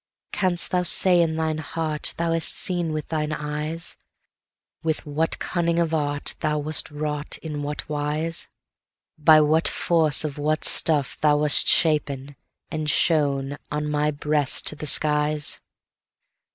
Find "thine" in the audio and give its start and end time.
1.35-1.59, 3.09-3.29